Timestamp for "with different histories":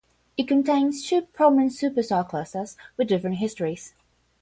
2.97-3.93